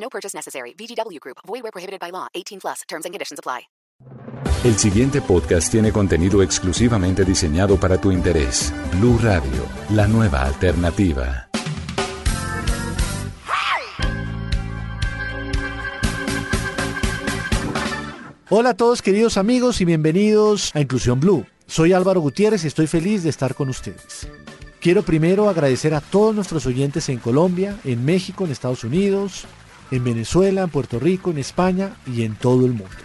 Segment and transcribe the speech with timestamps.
[0.00, 0.74] No purchase necessary.
[0.74, 1.38] VGW Group.
[1.46, 2.26] Void where prohibited by law.
[2.34, 2.82] 18 plus.
[2.88, 3.68] Terms and conditions apply.
[4.64, 8.72] El siguiente podcast tiene contenido exclusivamente diseñado para tu interés.
[8.98, 11.48] Blue Radio, la nueva alternativa.
[18.50, 21.46] Hola a todos queridos amigos y bienvenidos a Inclusión Blue.
[21.66, 24.26] Soy Álvaro Gutiérrez y estoy feliz de estar con ustedes.
[24.80, 29.44] Quiero primero agradecer a todos nuestros oyentes en Colombia, en México, en Estados Unidos,
[29.90, 32.96] en Venezuela, en Puerto Rico, en España y en todo el mundo.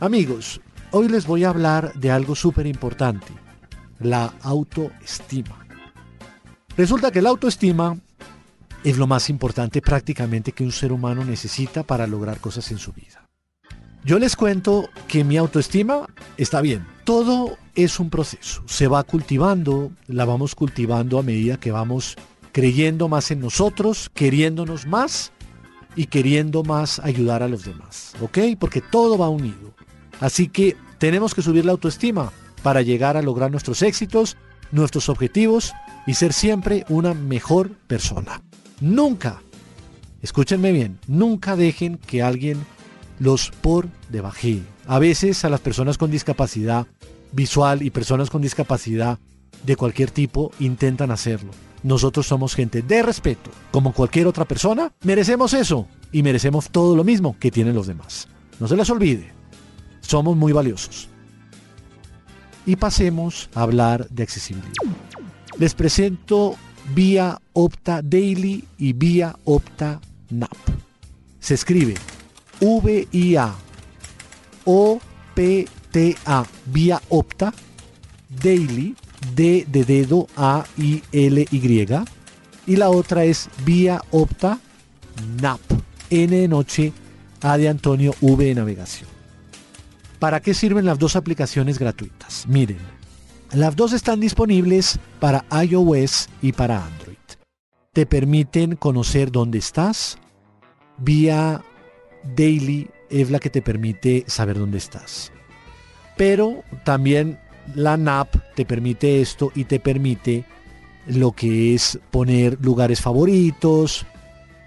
[0.00, 3.32] Amigos, hoy les voy a hablar de algo súper importante,
[4.00, 5.66] la autoestima.
[6.76, 7.96] Resulta que la autoestima
[8.82, 12.92] es lo más importante prácticamente que un ser humano necesita para lograr cosas en su
[12.92, 13.24] vida.
[14.04, 16.86] Yo les cuento que mi autoestima está bien.
[17.04, 18.62] Todo es un proceso.
[18.66, 22.16] Se va cultivando, la vamos cultivando a medida que vamos
[22.52, 25.32] creyendo más en nosotros, queriéndonos más
[25.96, 28.12] y queriendo más ayudar a los demás.
[28.20, 28.38] ¿Ok?
[28.58, 29.74] Porque todo va unido.
[30.20, 34.36] Así que tenemos que subir la autoestima para llegar a lograr nuestros éxitos,
[34.72, 35.72] nuestros objetivos
[36.06, 38.42] y ser siempre una mejor persona.
[38.80, 39.42] Nunca,
[40.22, 42.64] escúchenme bien, nunca dejen que alguien
[43.18, 44.62] los por debaje.
[44.86, 46.86] A veces a las personas con discapacidad
[47.32, 49.18] visual y personas con discapacidad
[49.64, 51.52] de cualquier tipo intentan hacerlo.
[51.84, 53.50] Nosotros somos gente de respeto.
[53.70, 58.26] Como cualquier otra persona, merecemos eso y merecemos todo lo mismo que tienen los demás.
[58.58, 59.32] No se les olvide,
[60.00, 61.08] somos muy valiosos.
[62.64, 64.72] Y pasemos a hablar de accesibilidad.
[65.58, 66.56] Les presento
[66.94, 70.00] Vía Opta Daily y Vía Opta
[70.30, 70.56] NAP.
[71.38, 71.94] Se escribe
[72.60, 73.54] VIA
[74.64, 77.52] OPTA Vía Opta
[78.42, 78.96] Daily
[79.34, 81.86] D de dedo A I L Y
[82.66, 84.58] y la otra es Vía Opta
[85.40, 85.60] NAP
[86.10, 86.92] N de noche
[87.42, 89.08] A de Antonio V de navegación.
[90.18, 92.46] ¿Para qué sirven las dos aplicaciones gratuitas?
[92.48, 92.78] Miren,
[93.52, 97.14] las dos están disponibles para iOS y para Android.
[97.92, 100.18] Te permiten conocer dónde estás.
[100.98, 101.62] Vía
[102.36, 105.30] Daily es la que te permite saber dónde estás.
[106.16, 107.38] Pero también
[107.74, 110.44] la NAP te permite esto y te permite
[111.06, 114.06] lo que es poner lugares favoritos,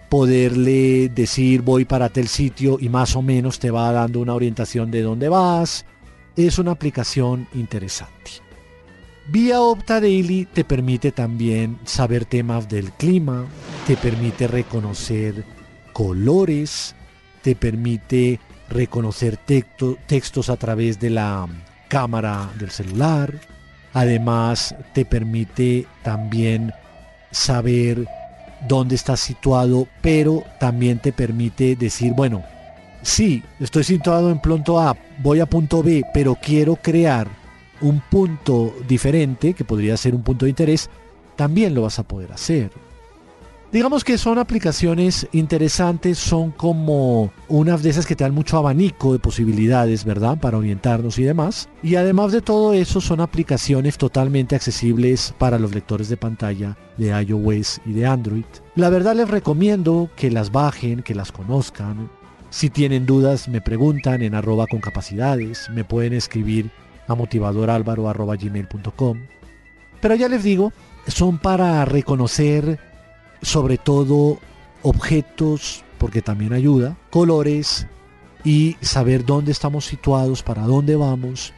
[0.09, 4.91] poderle decir voy para tal sitio y más o menos te va dando una orientación
[4.91, 5.85] de dónde vas.
[6.35, 8.31] Es una aplicación interesante.
[9.29, 13.45] Vía Opta Daily te permite también saber temas del clima,
[13.85, 15.43] te permite reconocer
[15.91, 16.95] colores,
[17.41, 21.47] te permite reconocer texto, textos a través de la
[21.87, 23.33] cámara del celular.
[23.93, 26.71] Además, te permite también
[27.31, 28.07] saber
[28.67, 32.43] dónde estás situado, pero también te permite decir, bueno,
[33.01, 37.27] sí, estoy situado en punto A, voy a punto B, pero quiero crear
[37.81, 40.89] un punto diferente, que podría ser un punto de interés,
[41.35, 42.71] también lo vas a poder hacer.
[43.69, 49.11] Digamos que son aplicaciones interesantes, son como unas de esas que te dan mucho abanico
[49.11, 50.39] de posibilidades, ¿verdad?
[50.39, 51.67] Para orientarnos y demás.
[51.83, 57.07] Y además de todo eso, son aplicaciones totalmente accesibles para los lectores de pantalla de
[57.07, 58.45] iOS y de Android.
[58.75, 62.09] La verdad les recomiendo que las bajen, que las conozcan.
[62.49, 66.71] Si tienen dudas, me preguntan en arroba con capacidades, me pueden escribir
[67.09, 69.19] a motivadoralvaro.gmail.com.
[69.99, 70.71] Pero ya les digo,
[71.07, 72.86] son para reconocer
[73.41, 74.39] sobre todo
[74.81, 77.87] objetos, porque también ayuda, colores
[78.43, 81.53] y saber dónde estamos situados, para dónde vamos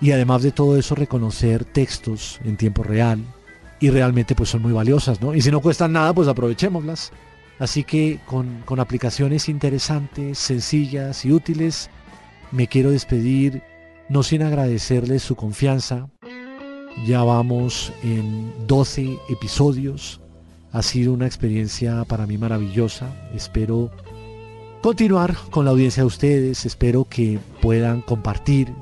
[0.00, 3.20] y además de todo eso reconocer textos en tiempo real
[3.80, 5.34] y realmente pues son muy valiosas, ¿no?
[5.34, 7.12] Y si no cuestan nada, pues aprovechémoslas.
[7.58, 11.90] Así que con, con aplicaciones interesantes, sencillas y útiles,
[12.50, 13.62] me quiero despedir
[14.08, 16.08] no sin agradecerles su confianza.
[17.06, 20.20] Ya vamos en 12 episodios
[20.74, 23.06] ha sido una experiencia para mí maravillosa.
[23.32, 23.92] Espero
[24.82, 26.66] continuar con la audiencia de ustedes.
[26.66, 28.74] Espero que puedan compartir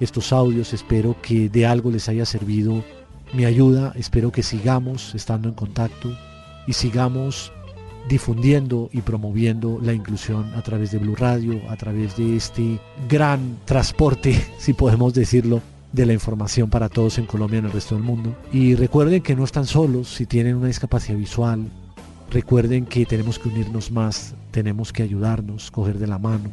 [0.00, 0.72] estos audios.
[0.72, 2.82] Espero que de algo les haya servido
[3.34, 3.92] mi ayuda.
[3.94, 6.16] Espero que sigamos estando en contacto
[6.66, 7.52] y sigamos
[8.08, 13.58] difundiendo y promoviendo la inclusión a través de Blue Radio, a través de este gran
[13.66, 15.60] transporte, si podemos decirlo,
[15.94, 18.36] de la información para todos en Colombia y en el resto del mundo.
[18.52, 21.70] Y recuerden que no están solos si tienen una discapacidad visual.
[22.30, 26.50] Recuerden que tenemos que unirnos más, tenemos que ayudarnos, coger de la mano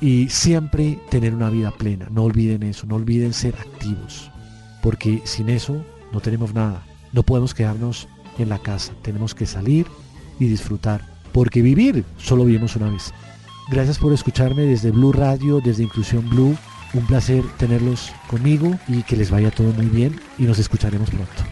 [0.00, 2.08] y siempre tener una vida plena.
[2.10, 4.30] No olviden eso, no olviden ser activos,
[4.82, 6.84] porque sin eso no tenemos nada.
[7.12, 8.08] No podemos quedarnos
[8.38, 9.86] en la casa, tenemos que salir
[10.40, 13.12] y disfrutar, porque vivir solo vivimos una vez.
[13.70, 16.56] Gracias por escucharme desde Blue Radio, desde Inclusión Blue.
[16.92, 21.44] Un placer tenerlos conmigo y que les vaya todo muy bien y nos escucharemos pronto.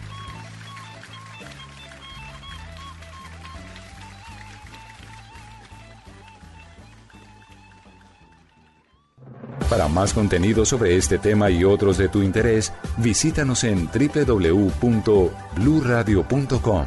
[9.69, 16.85] Para más contenido sobre este tema y otros de tu interés, visítanos en www.bluradio.com.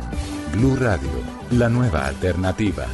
[0.52, 1.10] Blu Radio,
[1.52, 2.88] la nueva alternativa.